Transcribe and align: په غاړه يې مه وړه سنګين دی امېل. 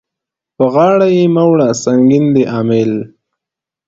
په 0.55 0.63
غاړه 0.73 1.07
يې 1.15 1.23
مه 1.35 1.43
وړه 1.51 1.69
سنګين 1.83 2.25
دی 2.35 2.43
امېل. 2.59 2.93